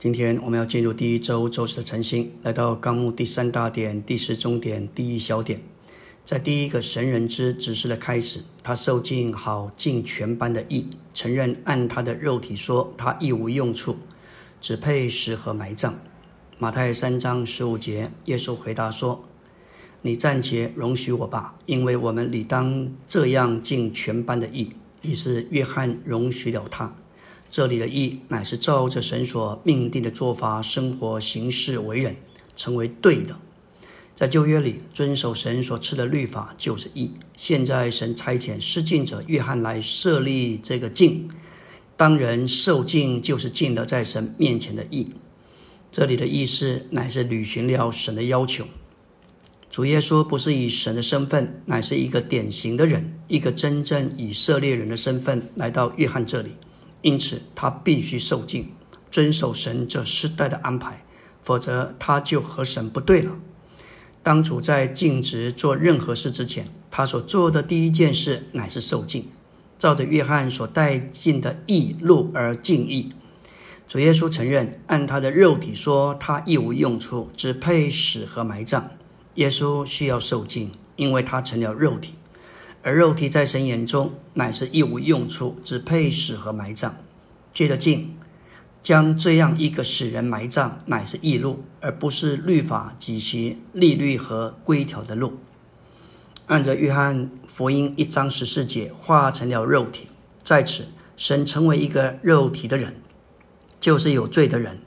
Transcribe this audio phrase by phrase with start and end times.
[0.00, 5.60] 今天我们要进入第一周周四的晨星，来到纲目第三大点第十中点第一小点，
[6.24, 13.96] 在第一个神人之指示的开始，他受尽好尽全班的义，承认按他的肉体说他一无用处，
[14.58, 16.00] 只配死和埋葬。
[16.56, 19.22] 马太三章十五节，耶稣回答说
[20.00, 24.72] ：“你暂且容许我吧，因为我们理当这样尽全班的义。”
[25.04, 26.96] 于是约翰容许了他。
[27.50, 32.16] 这里的义乃是照着神所命定的做法生活行事为人，
[32.54, 33.36] 成为对的。
[34.14, 37.10] 在旧约里，遵守神所赐的律法就是义。
[37.36, 41.28] 现在神差遣施敬者约翰来设立这个敬，
[41.96, 45.08] 当人受敬，就是敬的在神面前的义。
[45.90, 48.64] 这里的意思乃是履行了神的要求。
[49.68, 56.50] 主耶稣不是以神的身份，乃是一个典型的人，一个真正以色列人的身份来到约翰这里。
[57.02, 58.72] 因此，他必须受敬，
[59.10, 61.04] 遵守神这世代的安排，
[61.42, 63.32] 否则他就和神不对了。
[64.22, 69.28] 当主在尽职做任何事之前，他所做的第一件事乃是受敬，
[69.78, 73.12] 照着约翰所带进的义路而敬义。
[73.88, 78.90] 主耶稣承认，按他的肉体说，他一无用处，只配死和埋葬。
[79.34, 82.14] 耶稣需要受敬，因为他成了肉体。
[82.82, 86.96] 而肉体在神眼中乃是一无用处，只配死和埋葬。
[87.52, 88.16] 借着敬，
[88.80, 95.34] 将这样一个死人埋葬，乃是义路，而不是律法及其利率和规条的路。
[96.46, 100.06] 按着约翰福音一章十四节，化成了肉体，
[100.42, 100.86] 在此
[101.16, 102.96] 神成为一个肉体的人，
[103.78, 104.78] 就是有罪的人，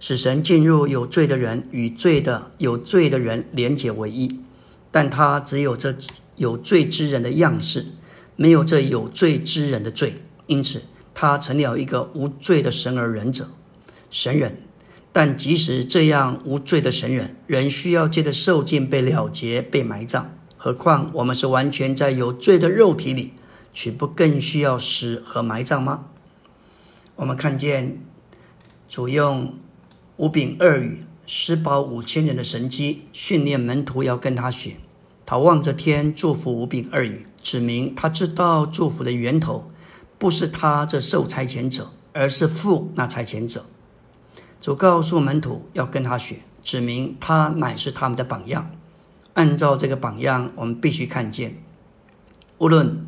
[0.00, 4.40] 使神进入有罪的人与罪的有罪的人连结为一。
[4.90, 5.94] 但他只有这。
[6.36, 7.86] 有罪之人的样式，
[8.36, 10.16] 没有这有罪之人的罪，
[10.46, 10.82] 因此
[11.14, 13.48] 他成了一个无罪的神而人者，
[14.10, 14.62] 神人。
[15.12, 20.34] 但即使这样无罪的神人，仍需要借着受尽被了结、被埋葬。
[20.56, 23.34] 何况我们是完全在有罪的肉体里，
[23.74, 26.06] 岂不更需要死和埋葬吗？
[27.16, 28.00] 我们看见
[28.88, 29.54] 主用
[30.16, 34.76] 五饼二鱼施饱五千人的神机，训练门徒要跟他学。
[35.32, 39.70] 他望着天，祝福无柄二语，指明他知道祝福的源头
[40.18, 43.64] 不是他这受差遣者，而是父那差遣者。
[44.60, 48.72] 主告诉门徒要跟他学，指明他乃是他们的榜样。
[49.32, 51.62] 按照这个榜样，我们必须看见，
[52.58, 53.06] 无论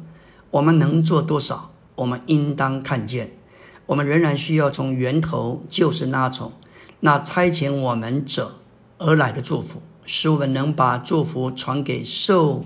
[0.50, 3.36] 我们能做多少，我们应当看见，
[3.84, 6.54] 我们仍然需要从源头，就是那从
[7.00, 8.60] 那差遣我们者
[8.96, 9.82] 而来的祝福。
[10.06, 12.64] 使我们能把祝福传给受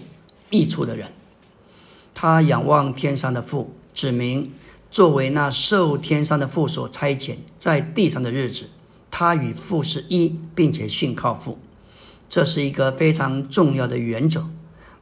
[0.50, 1.08] 益处的人。
[2.14, 4.52] 他仰望天上的父，指明
[4.90, 8.70] 作为那受天上的父所差遣在地上的日子，
[9.10, 11.58] 他与父是一，并且信靠父。
[12.28, 14.48] 这是一个非常重要的原则。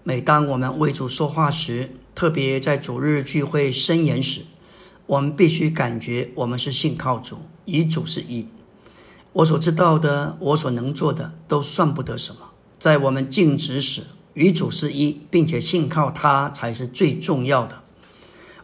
[0.02, 4.42] 每当我们为主说话时，特别在主日聚会申言时，
[5.06, 8.46] 我们必须感觉我们是信靠主，与主是一。
[9.36, 12.52] 我所知道的，我所能做的，都算不得什么。
[12.78, 17.82] 在我们尽职时，与主是一，并且信靠他才是最重要的。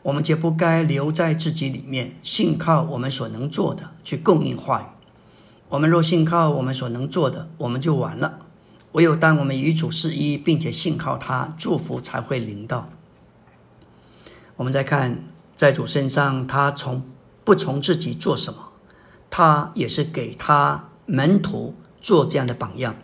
[0.02, 4.84] 我们绝不该留在自己里面，信靠我们所能做的去供应话语。
[5.68, 8.38] 我们若信靠我们所能做的，我们就完了。
[8.92, 12.88] 唯有当我们与主是一，并且信靠他，祝福才会临到。
[14.56, 15.22] 我们再看，
[15.54, 17.02] 在主身上，他从
[17.44, 18.70] 不从自己做什么。
[19.34, 22.94] 他也是给他门徒做这样的榜样。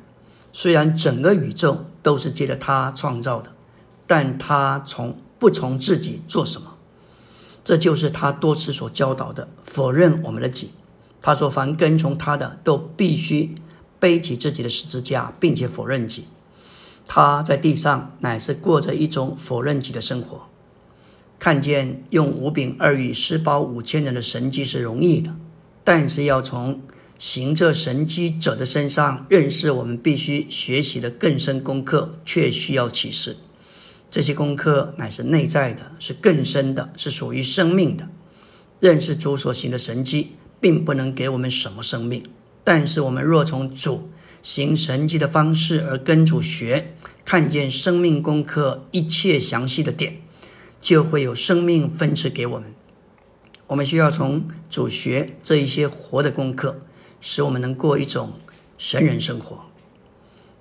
[0.53, 3.53] 虽然整个宇宙都是借着他创造的，
[4.07, 6.75] 但他从不从自己做什么。
[7.65, 10.73] 这就是他多次所教导的：否认我们的己。
[11.23, 13.55] 他说：“凡跟从他的，都必须
[13.99, 16.27] 背起自己的十字架，并且否认己。”
[17.09, 20.43] 他在地上乃是过着一种否认己的生活。
[21.39, 25.35] 看见用五饼二鱼施饱五千人的神迹是容易的。
[25.89, 26.83] 但是要从
[27.19, 33.39] 行这神迹者的身上认识我们必须学习的更深功课，却需要启示。
[34.11, 38.07] 这些功课乃是内在的，是更深的，是属于生命的。
[38.81, 42.23] 认识主所行的神迹，并不能给我们什么生命。
[42.63, 44.11] 但是我们若从主
[44.43, 50.21] 行神迹的方式而跟主学，看见生命功课一切详细的点，
[50.83, 52.75] 就会有生命分赐给我们。
[53.69, 56.81] 我们需要从主学这一些活的功课，
[57.21, 58.33] 使我们能过一种
[58.79, 59.61] 神人生活。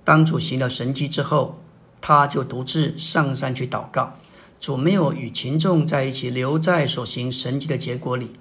[0.04, 1.58] 当主行了神迹之后，
[2.02, 4.14] 他就独自上山去祷告。
[4.60, 8.32] 主没有与群众在一起，留在所行神迹的结果里。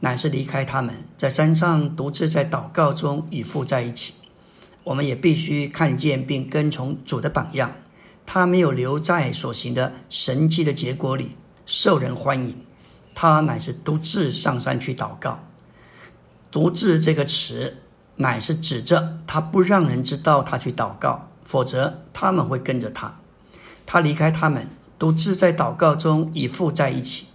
[0.00, 4.12] 乃是离开他们，在山上独自在祷告中与父在一起。
[4.84, 7.76] 我们也必须看见并跟从主的榜样，
[8.26, 11.30] 他没有留在所行的神迹的结果里
[11.64, 12.65] 受人欢迎，
[13.18, 15.40] 他乃是独自上山去祷告。
[16.50, 17.78] 独自这个词，
[18.16, 23.18] 乃是指着他不让人知道他去祷告，否则他们会跟着他。
[23.86, 24.68] 他离开他们，
[24.98, 27.28] 独自在祷告中与父在一起。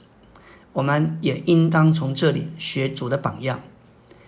[0.74, 3.60] 我们也应当从这里学主的榜样，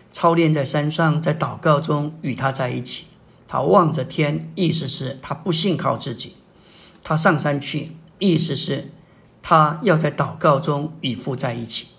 [0.09, 3.05] 操练在山上，在祷告中与他在一起。
[3.47, 6.31] 他望着天，意思是他不信靠自己；
[7.03, 8.89] 他上山去，意思是
[9.44, 11.90] 他要在祷告中与父在一起。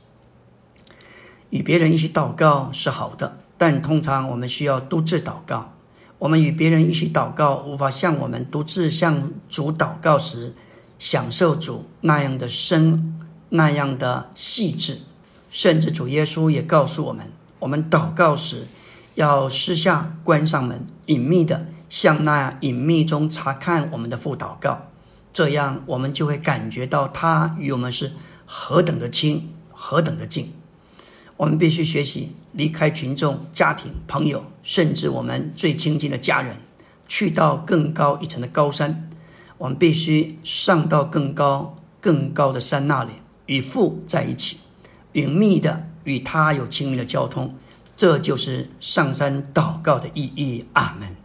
[1.50, 5.74] 与别人一起祷告是好的，但通常我们需要独自祷告。
[6.18, 10.56] 我们与别人一起祷告，无法像我们独自向主祷告时
[10.98, 13.12] 享受主那样的深。
[13.50, 14.98] 那样的细致，
[15.48, 17.30] 甚至主耶稣也告诉我们：
[17.60, 18.66] 我们祷告时
[19.14, 24.88] 要私下关上门，隐秘的向那隐秘中查看我们的父祷告，
[25.34, 28.12] 这样我们就会感觉到他与我们是
[28.46, 30.54] 何等的亲，何等的近。
[31.36, 36.58] 我们必须学习离开群众、家庭、朋友，甚至我们最亲近的家人，
[37.08, 39.10] 去到更高一层的高山。
[39.58, 43.10] 我们必须上到更高、更高的山那里。
[43.46, 44.58] 与父在一起，
[45.12, 47.56] 隐秘的与他有亲密的交通，
[47.96, 50.66] 这就是上山祷告的意义。
[50.74, 51.23] 阿门。